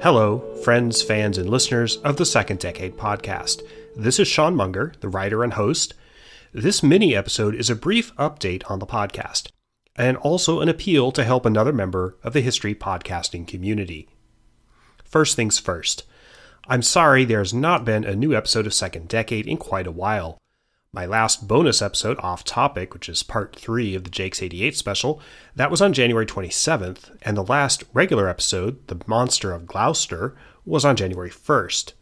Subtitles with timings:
[0.00, 3.62] Hello, friends, fans, and listeners of the Second Decade podcast.
[3.96, 5.92] This is Sean Munger, the writer and host.
[6.52, 9.50] This mini episode is a brief update on the podcast,
[9.96, 14.08] and also an appeal to help another member of the history podcasting community.
[15.02, 16.04] First things first,
[16.68, 20.38] I'm sorry there's not been a new episode of Second Decade in quite a while.
[20.90, 25.20] My last bonus episode, Off Topic, which is part 3 of the Jake's 88 special,
[25.54, 30.86] that was on January 27th, and the last regular episode, The Monster of Gloucester, was
[30.86, 31.92] on January 1st.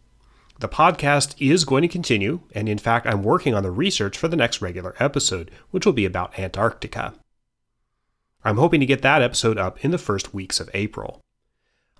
[0.60, 4.28] The podcast is going to continue, and in fact, I'm working on the research for
[4.28, 7.14] the next regular episode, which will be about Antarctica.
[8.44, 11.20] I'm hoping to get that episode up in the first weeks of April.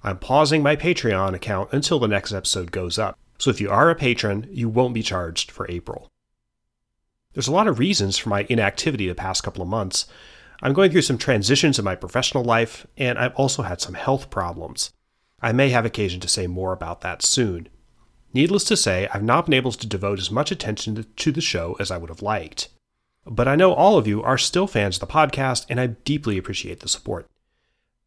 [0.04, 3.90] I'm pausing my Patreon account until the next episode goes up, so if you are
[3.90, 6.08] a patron, you won't be charged for April.
[7.36, 10.06] There's a lot of reasons for my inactivity the past couple of months.
[10.62, 14.30] I'm going through some transitions in my professional life, and I've also had some health
[14.30, 14.90] problems.
[15.42, 17.68] I may have occasion to say more about that soon.
[18.32, 21.76] Needless to say, I've not been able to devote as much attention to the show
[21.78, 22.70] as I would have liked.
[23.26, 26.38] But I know all of you are still fans of the podcast, and I deeply
[26.38, 27.26] appreciate the support.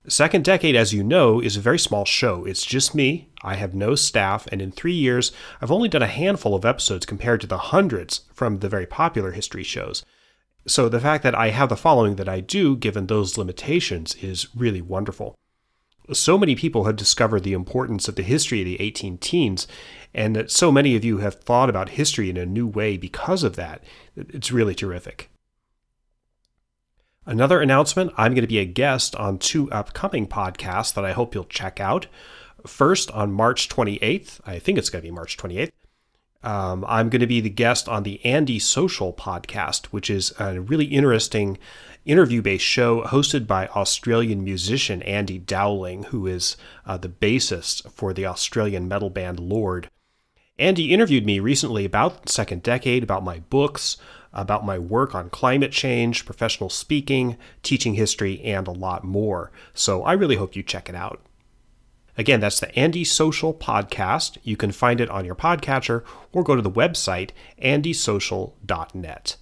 [0.09, 2.43] Second Decade, as you know, is a very small show.
[2.43, 3.29] It's just me.
[3.43, 7.05] I have no staff, and in three years, I've only done a handful of episodes
[7.05, 10.03] compared to the hundreds from the very popular history shows.
[10.65, 14.47] So the fact that I have the following that I do, given those limitations, is
[14.55, 15.35] really wonderful.
[16.11, 19.67] So many people have discovered the importance of the history of the 18 teens,
[20.11, 23.43] and that so many of you have thought about history in a new way because
[23.43, 23.83] of that.
[24.15, 25.29] It's really terrific.
[27.29, 31.35] Another announcement I'm going to be a guest on two upcoming podcasts that I hope
[31.35, 32.07] you'll check out.
[32.65, 35.69] First, on March 28th, I think it's going to be March 28th,
[36.41, 40.59] um, I'm going to be the guest on the Andy Social podcast, which is a
[40.59, 41.59] really interesting
[42.03, 46.57] interview based show hosted by Australian musician Andy Dowling, who is
[46.87, 49.91] uh, the bassist for the Australian metal band Lord.
[50.57, 53.97] Andy interviewed me recently about Second Decade, about my books,
[54.33, 59.51] about my work on climate change, professional speaking, teaching history, and a lot more.
[59.73, 61.21] So I really hope you check it out.
[62.17, 64.37] Again, that's the Andy Social Podcast.
[64.43, 66.03] You can find it on your podcatcher
[66.33, 67.31] or go to the website
[67.63, 69.37] andysocial.net.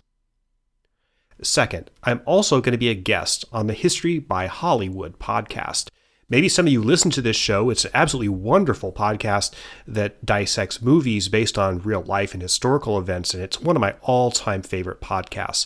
[1.42, 5.90] Second, I'm also going to be a guest on the History by Hollywood podcast.
[6.30, 7.70] Maybe some of you listen to this show.
[7.70, 9.54] It's an absolutely wonderful podcast
[9.88, 13.96] that dissects movies based on real life and historical events, and it's one of my
[14.02, 15.66] all time favorite podcasts.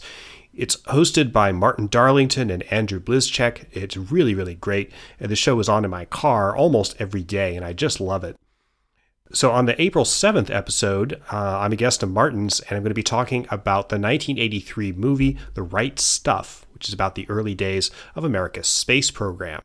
[0.53, 3.65] It's hosted by Martin Darlington and Andrew Blizchek.
[3.71, 4.91] It's really, really great.
[5.19, 8.23] And the show is on in my car almost every day, and I just love
[8.23, 8.37] it.
[9.33, 12.91] So, on the April 7th episode, uh, I'm a guest of Martin's, and I'm going
[12.91, 17.55] to be talking about the 1983 movie The Right Stuff, which is about the early
[17.55, 19.61] days of America's space program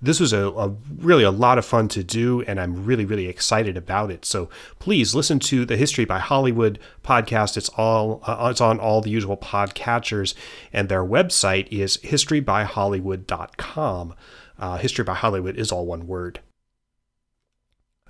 [0.00, 3.28] this was a, a, really a lot of fun to do and i'm really really
[3.28, 4.24] excited about it.
[4.24, 4.48] So
[4.78, 7.56] please listen to the history by hollywood podcast.
[7.56, 10.34] It's all uh, it's on all the usual podcatchers
[10.72, 14.14] and their website is historybyhollywood.com
[14.58, 16.40] uh, history by hollywood is all one word.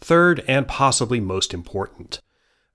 [0.00, 2.20] Third and possibly most important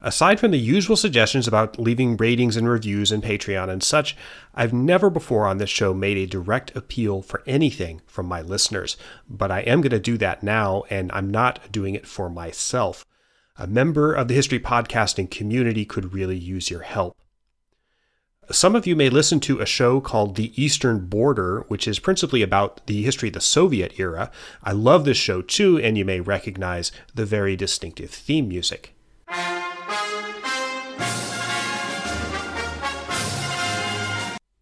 [0.03, 4.17] Aside from the usual suggestions about leaving ratings and reviews in Patreon and such,
[4.55, 8.97] I've never before on this show made a direct appeal for anything from my listeners,
[9.29, 13.05] but I am going to do that now, and I'm not doing it for myself.
[13.57, 17.15] A member of the history podcasting community could really use your help.
[18.49, 22.41] Some of you may listen to a show called The Eastern Border, which is principally
[22.41, 24.31] about the history of the Soviet era.
[24.63, 28.95] I love this show too, and you may recognize the very distinctive theme music.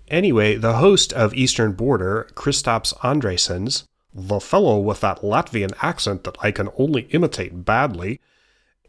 [0.09, 3.83] Anyway, the host of Eastern Border, Kristaps Andrejsons,
[4.13, 8.19] the fellow with that Latvian accent that I can only imitate badly,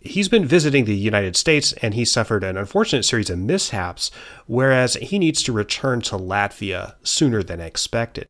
[0.00, 4.10] he's been visiting the United States and he suffered an unfortunate series of mishaps,
[4.46, 8.26] whereas he needs to return to Latvia sooner than expected.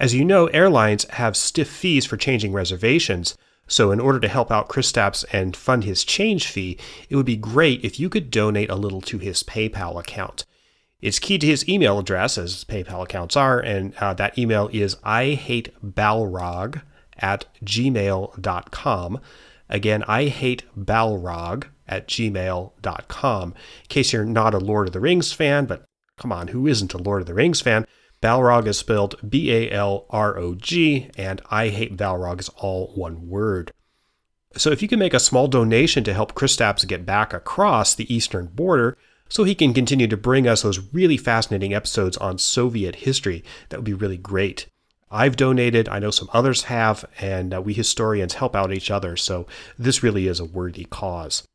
[0.00, 3.36] As you know, airlines have stiff fees for changing reservations,
[3.68, 6.76] so in order to help out Kristaps and fund his change fee,
[7.08, 10.44] it would be great if you could donate a little to his PayPal account.
[11.00, 14.96] It's key to his email address, as PayPal accounts are, and uh, that email is
[15.04, 16.82] I hate Balrog
[17.18, 19.20] at gmail.com.
[19.68, 23.48] Again, I hate Balrog at gmail.com.
[23.50, 25.84] In case you're not a Lord of the Rings fan, but
[26.16, 27.86] come on, who isn't a Lord of the Rings fan?
[28.22, 32.92] Balrog is spelled B A L R O G, and I hate Balrog is all
[32.94, 33.70] one word.
[34.56, 38.12] So if you can make a small donation to help Kristaps get back across the
[38.12, 38.96] eastern border,
[39.28, 43.44] so he can continue to bring us those really fascinating episodes on Soviet history.
[43.68, 44.66] That would be really great.
[45.10, 49.16] I've donated, I know some others have, and uh, we historians help out each other,
[49.16, 49.46] so
[49.78, 51.46] this really is a worthy cause.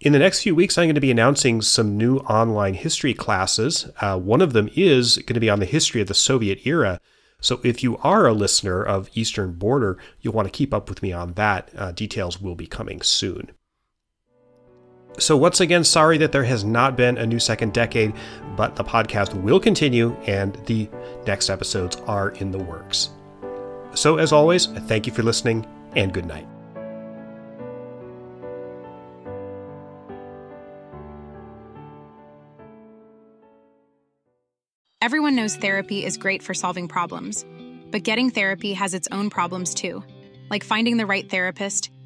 [0.00, 3.88] In the next few weeks, I'm going to be announcing some new online history classes.
[4.00, 7.00] Uh, one of them is going to be on the history of the Soviet era.
[7.40, 11.02] So if you are a listener of Eastern Border, you'll want to keep up with
[11.02, 11.70] me on that.
[11.76, 13.50] Uh, details will be coming soon.
[15.18, 18.12] So, once again, sorry that there has not been a new second decade,
[18.56, 20.88] but the podcast will continue and the
[21.26, 23.10] next episodes are in the works.
[23.94, 26.48] So, as always, thank you for listening and good night.
[35.00, 37.44] Everyone knows therapy is great for solving problems,
[37.90, 40.02] but getting therapy has its own problems too,
[40.50, 41.90] like finding the right therapist,